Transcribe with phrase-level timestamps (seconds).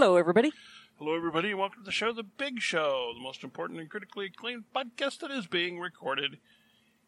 [0.00, 0.52] Hello, everybody.
[0.96, 4.26] Hello, everybody, and welcome to the show, The Big Show, the most important and critically
[4.26, 6.38] acclaimed podcast that is being recorded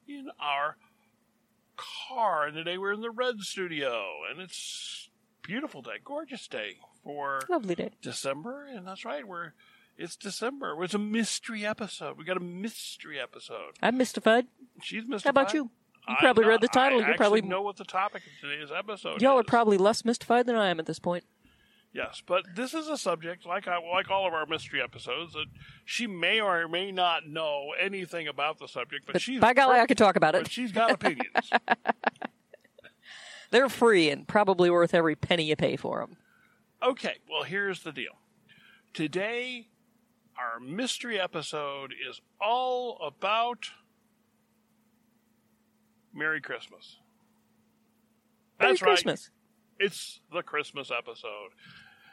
[0.08, 0.76] in our
[1.76, 2.46] car.
[2.48, 5.08] And today we're in the Red Studio, and it's
[5.40, 7.90] beautiful day, gorgeous day for Lovely day.
[8.02, 8.66] December.
[8.66, 9.52] And that's right, we're
[9.96, 10.76] it's December.
[10.82, 12.18] It's a mystery episode.
[12.18, 13.74] We got a mystery episode.
[13.80, 14.48] I'm mystified.
[14.82, 15.36] She's mystified.
[15.36, 15.70] How about you?
[16.08, 17.00] You probably not- read the title.
[17.00, 20.56] You're probably know what the topic of today's episode y'all are probably less mystified than
[20.56, 21.22] I am at this point.
[21.92, 25.46] Yes, but this is a subject like I, like all of our mystery episodes that
[25.84, 29.74] she may or may not know anything about the subject, but, But she's by golly,
[29.74, 30.50] pro- I could talk about But it.
[30.52, 31.50] she's got opinions.
[33.50, 36.16] They're free and probably worth every penny you pay for them.
[36.82, 38.12] okay, well here's the deal.
[38.94, 39.66] Today,
[40.38, 43.70] our mystery episode is all about
[46.14, 46.98] Merry Christmas.
[48.60, 49.30] Merry That's right.
[49.80, 51.50] It's the Christmas episode.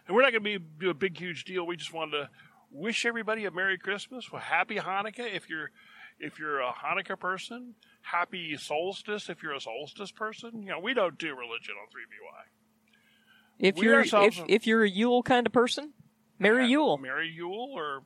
[0.08, 1.68] And we're not going to be do a big huge deal.
[1.68, 2.30] We just wanted to
[2.72, 5.72] wish everybody a Merry Christmas, well, happy Hanukkah if you're
[6.20, 10.64] if you're a Hanukkah person, happy solstice if you're a solstice person.
[10.64, 12.44] You know, we don't do religion on 3BY.
[13.60, 15.94] If We you're if, if you're a Yule kind of person,
[16.40, 16.98] Merry Yule.
[16.98, 18.04] Merry Yule or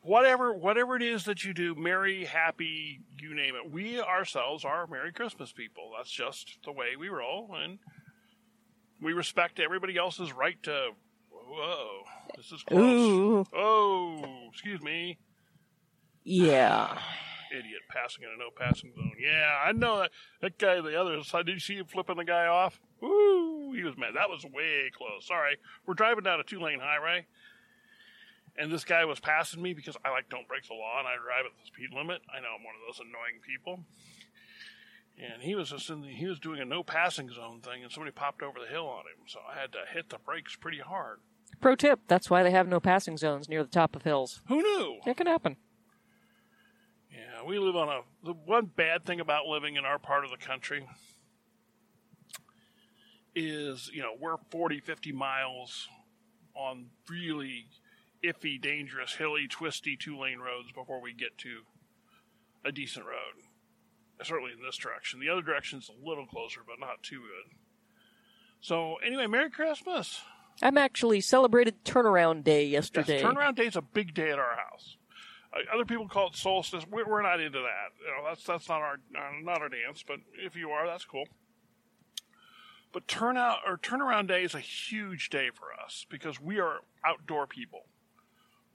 [0.00, 3.70] whatever whatever it is that you do, merry, happy, you name it.
[3.70, 5.90] We ourselves are Merry Christmas people.
[5.96, 7.78] That's just the way we roll and
[9.04, 10.90] we respect everybody else's right to
[11.30, 12.00] whoa.
[12.36, 12.80] This is close.
[12.82, 15.18] Ooh, Oh, excuse me.
[16.24, 16.98] yeah.
[17.52, 19.12] Idiot passing in a no passing zone.
[19.20, 21.46] Yeah, I know that that guy the other side.
[21.46, 22.80] Did you see him flipping the guy off?
[23.00, 23.72] Woo!
[23.76, 24.16] He was mad.
[24.16, 25.24] That was way close.
[25.28, 25.56] Sorry.
[25.86, 27.26] We're driving down a two lane highway,
[28.56, 31.14] and this guy was passing me because I like don't break the law and I
[31.22, 32.22] drive at the speed limit.
[32.34, 33.84] I know I'm one of those annoying people.
[35.16, 37.92] And he was just in the, he was doing a no passing zone thing, and
[37.92, 40.80] somebody popped over the hill on him, so I had to hit the brakes pretty
[40.80, 41.20] hard.
[41.60, 44.40] Pro tip: That's why they have no passing zones near the top of hills.
[44.48, 44.98] Who knew?
[45.06, 45.56] It can happen.
[47.12, 48.00] Yeah, we live on a.
[48.24, 50.88] The one bad thing about living in our part of the country
[53.36, 55.88] is, you know, we're 40, 50 miles
[56.54, 57.66] on really
[58.24, 61.62] iffy, dangerous, hilly, twisty two lane roads before we get to
[62.64, 63.44] a decent road.
[64.22, 65.20] Certainly in this direction.
[65.20, 67.56] The other direction's a little closer, but not too good.
[68.60, 70.22] So, anyway, Merry Christmas.
[70.62, 73.20] I'm actually celebrated turnaround day Yes, yesterday.
[73.22, 74.96] turnaround day is a big day at our house.
[75.52, 76.84] Uh, other people call it solstice.
[76.88, 77.90] We're, we're not into that.
[78.00, 80.04] You know, that's that's not our uh, not our dance.
[80.06, 81.24] But if you are, that's cool.
[82.92, 87.46] But turnout or turnaround day is a huge day for us because we are outdoor
[87.48, 87.86] people.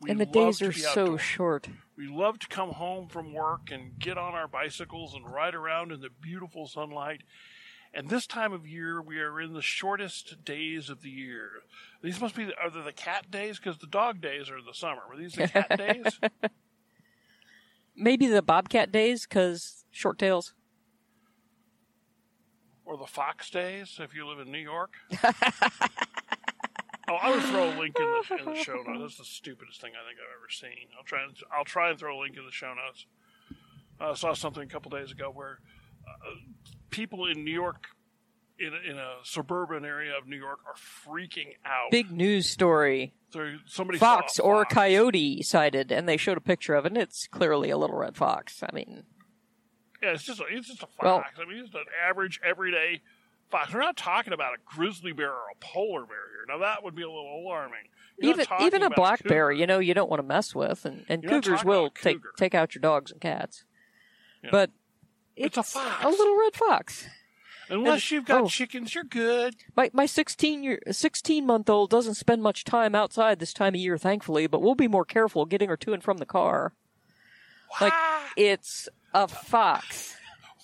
[0.02, 1.68] We and the days are so short.
[1.98, 5.92] We love to come home from work and get on our bicycles and ride around
[5.92, 7.24] in the beautiful sunlight.
[7.94, 11.50] And this time of year, we are in the shortest days of the year.
[12.02, 13.58] These must be the, are they the cat days?
[13.58, 15.02] Because the dog days are in the summer.
[15.10, 16.20] Were these the cat days?
[17.96, 20.54] Maybe the Bobcat days, because short tails.
[22.86, 24.94] or the fox days if you live in New York?
[27.10, 29.00] oh, I would throw a link in the, in the show notes.
[29.02, 30.88] That's the stupidest thing I think I've ever seen.
[30.98, 33.06] I'll try and I'll try and throw a link in the show notes.
[34.00, 35.60] I saw something a couple days ago where
[36.08, 36.36] uh,
[36.90, 37.88] people in New York,
[38.58, 41.92] in a, in a suburban area of New York, are freaking out.
[41.92, 43.14] Big news story.
[43.32, 46.86] So somebody Fox saw a or a coyote sighted, and they showed a picture of
[46.86, 48.64] it, and it's clearly a little red fox.
[48.64, 49.04] I mean,
[50.02, 50.98] Yeah, it's just a, it's just a fox.
[51.04, 53.02] Well- I mean, it's an average everyday
[53.50, 53.74] fox.
[53.74, 56.46] We're not talking about a grizzly bear or a polar bear here.
[56.48, 57.80] Now that would be a little alarming.
[58.18, 61.06] You're even even a black bear, you know, you don't want to mess with, and,
[61.08, 63.64] and You're cougars will a take take out your dogs and cats.
[64.44, 64.50] Yeah.
[64.52, 64.72] But
[65.36, 66.04] It's it's, a fox.
[66.04, 67.08] a little red fox.
[67.72, 68.48] Unless you've got oh.
[68.48, 69.56] chickens, you're good.
[69.76, 73.80] My my sixteen year sixteen month old doesn't spend much time outside this time of
[73.80, 74.48] year, thankfully.
[74.48, 76.74] But we'll be more careful getting her to and from the car.
[77.80, 77.94] Like
[78.36, 80.16] it's a fox.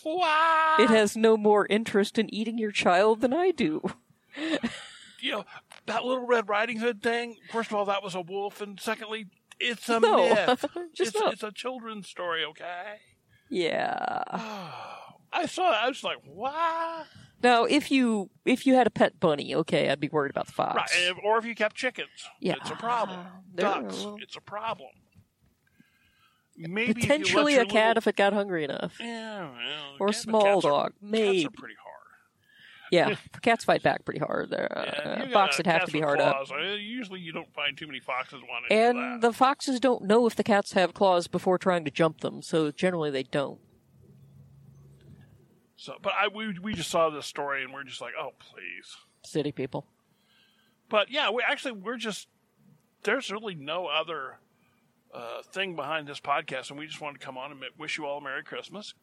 [0.06, 0.78] Wah.
[0.80, 3.82] It has no more interest in eating your child than I do.
[5.22, 5.46] you know
[5.88, 7.38] that little Red Riding Hood thing.
[7.52, 9.28] First of all, that was a wolf, and secondly,
[9.60, 10.30] it's a No.
[10.34, 10.66] myth.
[10.94, 11.30] Just it's, no.
[11.32, 13.00] it's a children's story, okay?
[13.50, 14.24] Yeah.
[15.34, 15.84] I saw that.
[15.84, 17.06] I was like, what?
[17.44, 20.54] Now, if you if you had a pet bunny, okay, I'd be worried about the
[20.54, 20.96] fox.
[20.96, 21.14] Right.
[21.24, 22.10] Or if you kept chickens,
[22.40, 22.56] Yeah.
[22.62, 23.20] it's a problem.
[23.54, 24.90] Ducks, it's a problem.
[26.58, 30.14] Maybe you Potentially a cat little- if it got hungry enough, Yeah, well, or a
[30.14, 30.92] small are- dog.
[30.94, 31.46] Cats Maybe.
[31.46, 31.92] are pretty hard.
[32.92, 34.52] Yeah, cats fight back pretty hard.
[34.52, 36.52] There, Yeah, uh, fox would have to be hard claws.
[36.52, 40.26] Uh, Usually, you don't find too many foxes wanting to And the foxes don't know
[40.28, 43.60] if the cats have claws before trying to jump them, so generally they don't.
[45.78, 48.96] So, but I we we just saw this story and we're just like, oh please.
[49.24, 49.88] City people.
[50.90, 52.28] but yeah, we actually we're just
[53.04, 54.38] there's really no other
[55.14, 58.06] uh, thing behind this podcast, and we just wanted to come on and wish you
[58.06, 58.94] all a Merry Christmas,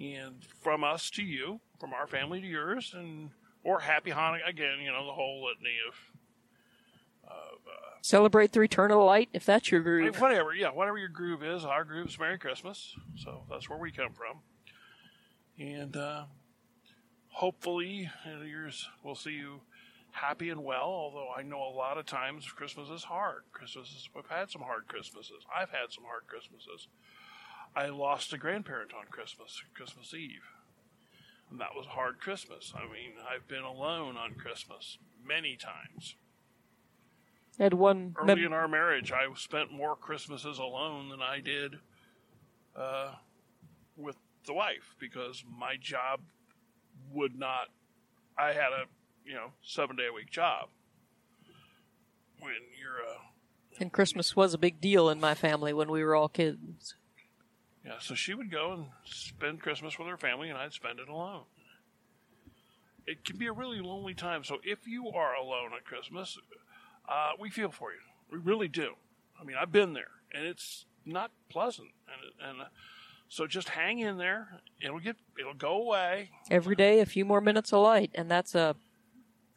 [0.00, 3.30] and from us to you, from our family to yours, and
[3.62, 4.78] or Happy Hanukkah again.
[4.80, 5.94] You know the whole litany of
[8.06, 10.20] Celebrate the return of the light if that's your groove.
[10.20, 11.64] whatever, yeah, whatever your groove is.
[11.64, 14.42] Our groove is Merry Christmas, so that's where we come from,
[15.58, 16.26] and uh,
[17.30, 18.08] hopefully
[18.44, 19.62] yours will see you
[20.16, 20.84] happy and well.
[20.84, 23.42] Although I know a lot of times Christmas is hard.
[23.52, 25.44] Christmas is, we've had some hard Christmases.
[25.54, 26.88] I've had some hard Christmases.
[27.74, 30.48] I lost a grandparent on Christmas, Christmas Eve.
[31.50, 32.72] And that was a hard Christmas.
[32.74, 36.16] I mean, I've been alone on Christmas many times.
[37.58, 41.76] Had one early mem- in our marriage, I spent more Christmases alone than I did
[42.74, 43.12] uh,
[43.96, 44.16] with
[44.46, 46.20] the wife because my job
[47.12, 47.68] would not.
[48.38, 48.84] I had a
[49.26, 50.68] you know seven day a week job.
[52.38, 56.14] When you're a and Christmas was a big deal in my family when we were
[56.14, 56.94] all kids.
[57.84, 61.08] Yeah, so she would go and spend Christmas with her family, and I'd spend it
[61.08, 61.42] alone.
[63.06, 64.42] It can be a really lonely time.
[64.42, 66.38] So if you are alone at Christmas,
[67.08, 68.00] uh, we feel for you.
[68.32, 68.94] We really do.
[69.40, 71.88] I mean, I've been there, and it's not pleasant.
[72.08, 72.64] And, and uh,
[73.28, 74.60] so just hang in there.
[74.82, 75.16] It'll get.
[75.38, 76.30] It'll go away.
[76.50, 78.74] Every day, a few more minutes of light, and that's a.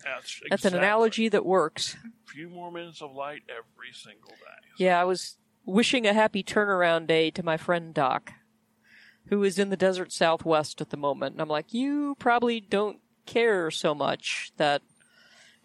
[0.04, 1.96] That's, that's an analogy that works.
[2.28, 4.68] A few more minutes of light every single day.
[4.78, 8.32] Yeah, I was wishing a happy turnaround day to my friend Doc,
[9.28, 11.34] who is in the desert southwest at the moment.
[11.34, 14.82] And I'm like, you probably don't care so much that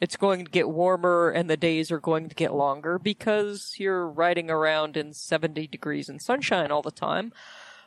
[0.00, 4.08] it's going to get warmer and the days are going to get longer because you're
[4.08, 7.32] riding around in 70 degrees and sunshine all the time.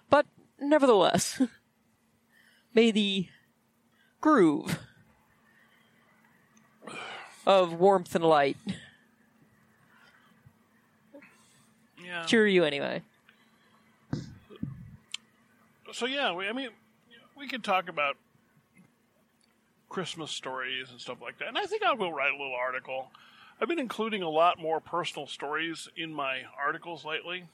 [0.09, 0.25] But
[0.59, 1.41] nevertheless,
[2.73, 3.27] may the
[4.21, 4.79] groove
[7.47, 8.57] of warmth and light
[12.05, 12.25] yeah.
[12.25, 13.01] cheer you anyway.
[15.94, 16.69] So yeah, we, I mean,
[17.38, 18.17] we could talk about
[19.88, 21.47] Christmas stories and stuff like that.
[21.47, 23.11] And I think I will write a little article.
[23.61, 27.45] I've been including a lot more personal stories in my articles lately.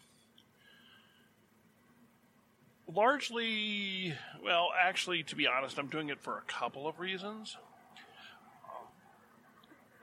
[2.94, 7.58] Largely, well, actually, to be honest, I'm doing it for a couple of reasons.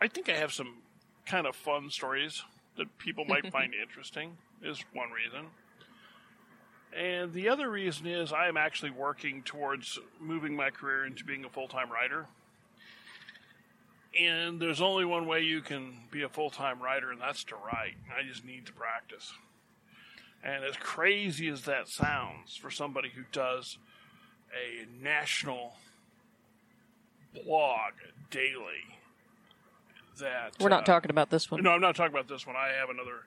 [0.00, 0.76] I think I have some
[1.26, 2.42] kind of fun stories
[2.76, 5.46] that people might find interesting, is one reason.
[6.96, 11.44] And the other reason is I am actually working towards moving my career into being
[11.44, 12.26] a full time writer.
[14.18, 17.54] And there's only one way you can be a full time writer, and that's to
[17.54, 17.94] write.
[18.12, 19.32] I just need to practice.
[20.42, 23.78] And as crazy as that sounds for somebody who does
[24.52, 25.74] a national
[27.34, 27.92] blog
[28.30, 28.99] daily,
[30.18, 30.54] that.
[30.60, 31.62] We're not uh, talking about this one.
[31.62, 32.56] No, I'm not talking about this one.
[32.56, 33.24] I have another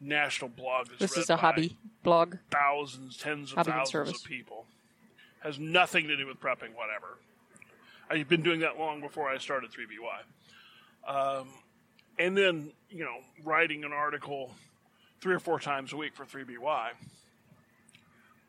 [0.00, 4.66] national blog that's this is a hobby blog thousands tens of hobby thousands of people
[5.40, 7.18] has nothing to do with prepping whatever
[8.10, 11.48] i've been doing that long before i started 3by um,
[12.18, 14.50] and then you know writing an article
[15.20, 16.90] three or four times a week for 3by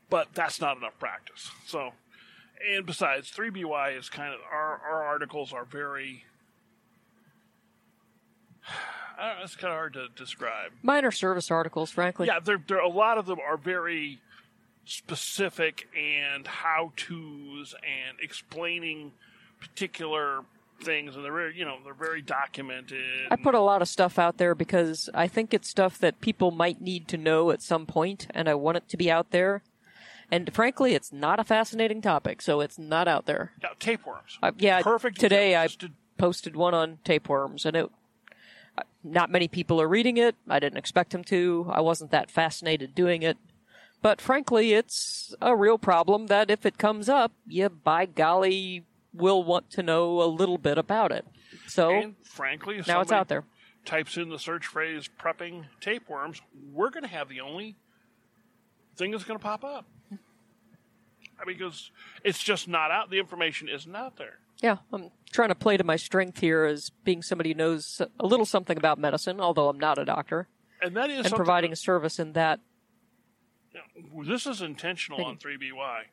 [0.10, 1.94] but that's not enough practice so
[2.70, 6.26] and besides 3by is kind of our, our articles are very
[9.18, 10.72] I don't know, it's kind of hard to describe.
[10.82, 12.28] Minor service articles, frankly.
[12.28, 14.20] Yeah, they're, they're, a lot of them are very
[14.86, 19.12] specific and how tos and explaining
[19.60, 20.42] particular
[20.82, 23.28] things, and they're very, you know they're very documented.
[23.32, 26.52] I put a lot of stuff out there because I think it's stuff that people
[26.52, 29.64] might need to know at some point, and I want it to be out there.
[30.32, 33.54] And frankly, it's not a fascinating topic, so it's not out there.
[33.62, 34.40] Yeah, tapeworms.
[34.42, 35.20] Uh, yeah, perfect.
[35.20, 35.68] Today I
[36.18, 37.90] posted one on tapeworms, and it
[39.04, 40.36] not many people are reading it.
[40.50, 41.68] I didn't expect them to.
[41.72, 43.38] I wasn't that fascinated doing it.
[44.02, 49.44] But frankly, it's a real problem that if it comes up, you by golly will
[49.44, 51.26] want to know a little bit about it.
[51.68, 53.44] So, and frankly, now it's out there.
[53.86, 56.42] Types in the search phrase prepping tapeworms,
[56.74, 57.76] we're going to have the only
[58.96, 59.86] thing that's going to pop up.
[61.46, 61.92] Because
[62.24, 63.10] it's just not out.
[63.10, 64.40] The information isn't out there.
[64.66, 68.26] Yeah, I'm trying to play to my strength here as being somebody who knows a
[68.26, 70.48] little something about medicine, although I'm not a doctor,
[70.82, 72.62] and that is and providing a service in that.
[73.76, 73.82] Yeah,
[74.28, 75.28] this is intentional thing.
[75.28, 76.06] on 3BY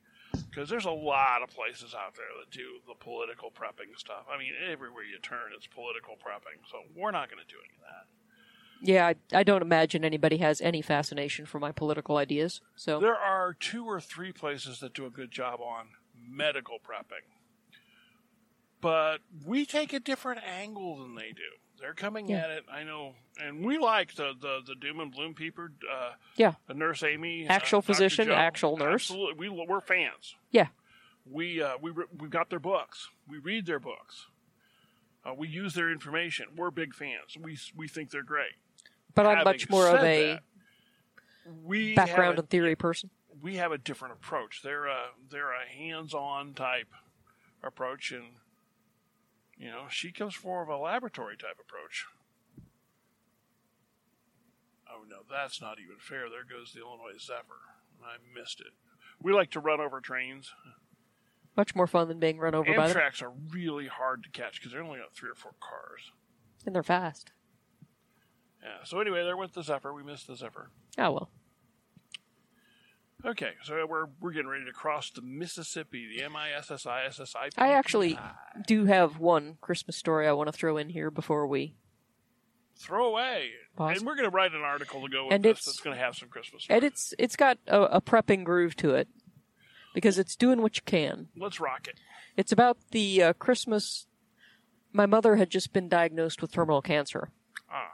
[0.50, 4.26] because there's a lot of places out there that do the political prepping stuff.
[4.30, 6.60] I mean, everywhere you turn, it's political prepping.
[6.70, 8.84] So we're not going to do any of that.
[8.84, 12.60] Yeah, I, I, don't imagine anybody has any fascination for my political ideas.
[12.76, 17.24] So there are two or three places that do a good job on medical prepping
[18.82, 21.42] but we take a different angle than they do.
[21.80, 22.38] They're coming Yeah.
[22.44, 22.64] at it.
[22.70, 25.68] I know, and we like the the, the doom and Bloom people.
[25.90, 26.54] Uh, Yeah.
[26.66, 28.34] the nurse Amy, Actual uh, physician, Joe.
[28.34, 29.10] actual nurse.
[29.10, 30.36] Absolutely, we we're fans.
[30.50, 30.68] Yeah.
[31.24, 33.08] We uh, we re- we've got their books.
[33.26, 34.26] We read their books.
[35.24, 36.48] Uh, we use their information.
[36.56, 37.36] We're big fans.
[37.40, 38.52] We we think they're great.
[39.14, 40.42] But I'm much more of a that,
[41.64, 43.10] we background a, and theory person.
[43.40, 44.62] we have a different approach.
[44.62, 46.88] They're a they're a hands-on type
[47.62, 48.24] approach, and
[49.62, 52.04] you know she comes more of a laboratory type approach.
[54.90, 56.28] Oh no, that's not even fair.
[56.28, 57.62] There goes the Illinois Zephyr.
[58.02, 58.72] I missed it.
[59.22, 60.50] We like to run over trains.
[61.56, 62.96] Much more fun than being run over by them.
[62.96, 66.10] Amtrak's are really hard to catch because they're only got three or four cars.
[66.66, 67.30] And they're fast.
[68.62, 68.84] Yeah.
[68.84, 69.92] So anyway, there went the Zephyr.
[69.92, 70.70] We missed the Zephyr.
[70.98, 71.30] Oh, well.
[73.24, 76.86] Okay, so we're we're getting ready to cross the Mississippi, the M I S S
[76.86, 77.54] I S S I P.
[77.56, 78.18] I actually
[78.66, 81.74] do have one Christmas story I want to throw in here before we.
[82.76, 83.98] throw away, Pause.
[83.98, 85.96] and we're going to write an article to go with And this it's- that's going
[85.96, 86.66] to have some Christmas.
[86.68, 89.06] And it's it's got a, a prepping groove to it
[89.94, 91.28] because it's doing what you can.
[91.36, 92.00] Let's rock it.
[92.36, 94.08] It's about the uh, Christmas.
[94.92, 97.30] My mother had just been diagnosed with terminal cancer,
[97.70, 97.92] Ah,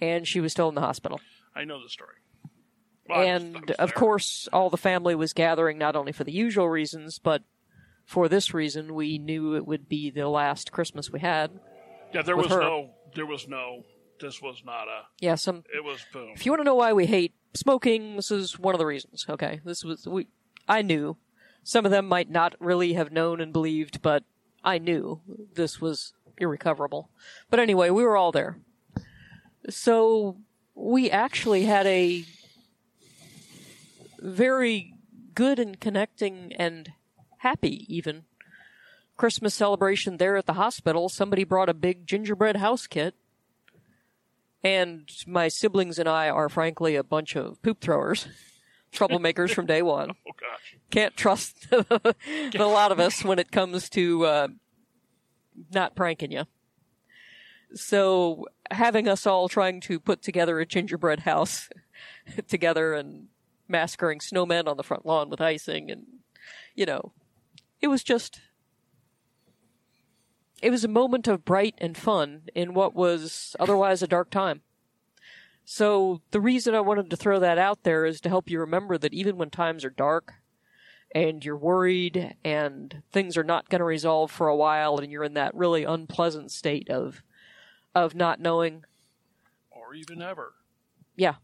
[0.00, 1.20] and she was still in the hospital.
[1.54, 2.14] I know the story.
[3.08, 3.96] Well, I was- I and of there.
[3.96, 7.42] course, all the family was gathering not only for the usual reasons, but
[8.04, 11.50] for this reason, we knew it would be the last Christmas we had.
[12.12, 12.60] yeah, there was her.
[12.60, 13.84] no, there was no.
[14.20, 15.02] This was not a.
[15.20, 15.64] Yeah, some.
[15.74, 16.30] It was boom.
[16.34, 19.26] If you want to know why we hate smoking, this is one of the reasons.
[19.28, 20.28] Okay, this was we.
[20.68, 21.16] I knew.
[21.64, 24.24] Some of them might not really have known and believed, but
[24.64, 25.20] I knew
[25.54, 27.08] this was irrecoverable.
[27.50, 28.58] But anyway, we were all there.
[29.68, 30.38] So
[30.74, 32.24] we actually had a
[34.22, 34.94] very
[35.34, 36.92] good and connecting and
[37.38, 38.24] happy even
[39.16, 41.08] Christmas celebration there at the hospital.
[41.08, 43.14] Somebody brought a big gingerbread house kit.
[44.64, 48.28] And my siblings and I are frankly a bunch of poop throwers,
[48.92, 50.12] troublemakers from day one.
[50.28, 50.76] Oh gosh.
[50.90, 52.14] Can't trust the
[52.58, 54.48] lot of us when it comes to uh,
[55.72, 56.44] not pranking you.
[57.74, 61.68] So having us all trying to put together a gingerbread house
[62.48, 63.28] together and
[63.68, 66.04] massacring snowmen on the front lawn with icing and
[66.74, 67.12] you know
[67.80, 68.40] it was just
[70.60, 74.60] it was a moment of bright and fun in what was otherwise a dark time
[75.64, 78.98] so the reason i wanted to throw that out there is to help you remember
[78.98, 80.34] that even when times are dark
[81.14, 85.24] and you're worried and things are not going to resolve for a while and you're
[85.24, 87.22] in that really unpleasant state of
[87.94, 88.84] of not knowing
[89.70, 90.54] Or even ever.
[91.14, 91.34] yeah.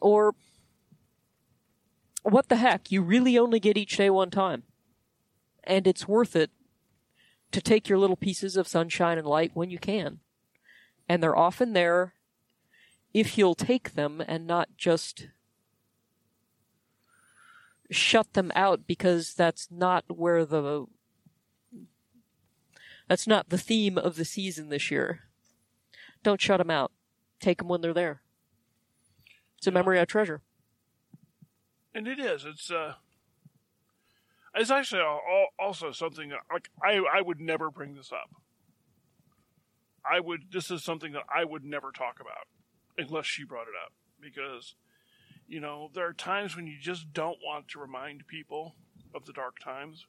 [0.00, 0.34] Or
[2.22, 2.90] what the heck?
[2.90, 4.64] You really only get each day one time.
[5.64, 6.50] And it's worth it
[7.52, 10.20] to take your little pieces of sunshine and light when you can.
[11.08, 12.14] And they're often there
[13.14, 15.28] if you'll take them and not just
[17.90, 20.86] shut them out because that's not where the
[23.08, 25.20] that's not the theme of the season this year.
[26.22, 26.92] Don't shut them out.
[27.40, 28.20] Take them when they're there.
[29.58, 30.40] It's a memory I treasure.
[31.94, 32.44] And it is.
[32.44, 32.94] It's uh.
[34.54, 38.30] It's actually al- al- also something like I I would never bring this up.
[40.10, 40.52] I would.
[40.52, 42.46] This is something that I would never talk about
[42.96, 44.74] unless she brought it up because,
[45.46, 48.74] you know, there are times when you just don't want to remind people
[49.14, 50.06] of the dark times.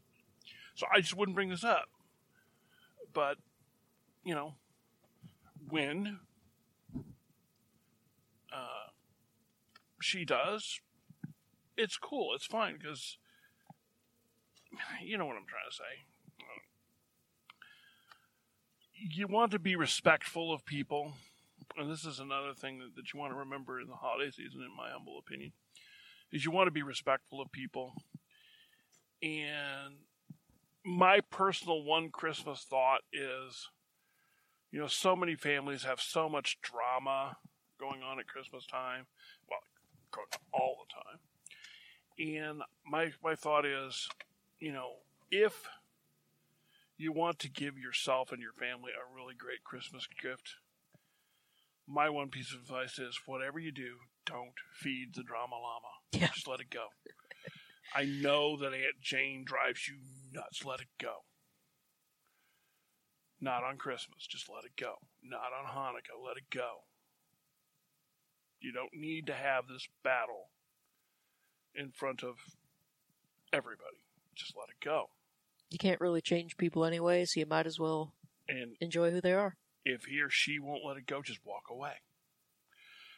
[0.75, 1.89] So I just wouldn't bring this up.
[3.13, 3.37] But,
[4.23, 4.55] you know,
[5.67, 6.19] when
[8.53, 8.89] uh,
[10.01, 10.79] she does,
[11.77, 12.33] it's cool.
[12.35, 13.17] It's fine because
[15.03, 15.83] you know what I'm trying to say.
[19.01, 21.13] You want to be respectful of people,
[21.77, 24.61] and this is another thing that, that you want to remember in the holiday season,
[24.61, 25.53] in my humble opinion,
[26.31, 27.93] is you want to be respectful of people.
[29.21, 29.95] And
[30.85, 33.69] my personal one Christmas thought is,
[34.71, 37.37] you know, so many families have so much drama
[37.79, 39.05] going on at Christmas time.
[39.49, 39.59] Well,
[40.17, 41.19] on all the time.
[42.19, 44.07] And my my thought is,
[44.59, 44.89] you know,
[45.31, 45.67] if
[46.97, 50.55] you want to give yourself and your family a really great Christmas gift,
[51.87, 55.93] my one piece of advice is whatever you do, don't feed the drama llama.
[56.11, 56.27] Yeah.
[56.27, 56.87] Just let it go.
[57.95, 59.95] I know that Aunt Jane drives you
[60.31, 60.63] nuts.
[60.65, 61.23] Let it go.
[63.41, 64.27] Not on Christmas.
[64.27, 64.95] Just let it go.
[65.23, 66.23] Not on Hanukkah.
[66.23, 66.83] Let it go.
[68.61, 70.49] You don't need to have this battle
[71.75, 72.35] in front of
[73.53, 73.97] everybody.
[74.35, 75.09] Just let it go.
[75.69, 78.13] You can't really change people anyway, so you might as well
[78.47, 79.55] And enjoy who they are.
[79.85, 81.93] if he or she won't let it go, just walk away.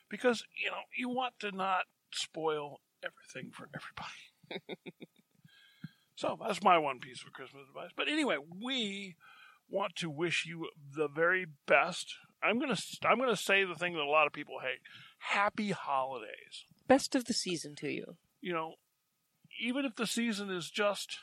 [0.10, 1.84] Because, you know, you want to not
[2.14, 4.76] spoil everything for everybody.
[6.16, 7.92] so that's my one piece of Christmas advice.
[7.96, 9.16] But anyway, we
[9.70, 12.14] want to wish you the very best.
[12.44, 14.82] I'm gonna I'm gonna say the thing that a lot of people hate.
[15.30, 16.66] Happy holidays.
[16.88, 18.18] Best of the season to you.
[18.42, 18.74] You know,
[19.62, 21.20] even if the season is just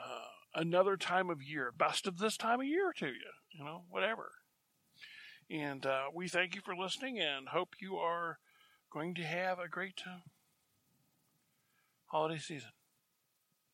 [0.00, 3.32] uh, another time of year, best of this time of year to you.
[3.52, 4.32] You know, whatever.
[5.50, 8.38] And uh, we thank you for listening and hope you are
[8.90, 10.20] going to have a great uh,
[12.06, 12.70] holiday season.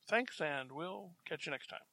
[0.09, 1.90] Thanks, and we'll catch you next time.